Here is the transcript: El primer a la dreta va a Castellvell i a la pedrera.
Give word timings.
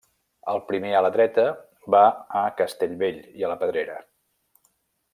El 0.53 0.61
primer 0.69 0.93
a 0.99 1.01
la 1.07 1.11
dreta 1.17 1.43
va 1.97 2.01
a 2.41 2.41
Castellvell 2.63 3.23
i 3.43 3.47
a 3.49 3.53
la 3.55 3.59
pedrera. 3.65 4.03